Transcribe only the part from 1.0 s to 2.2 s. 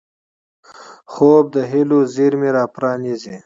خوب د هیلو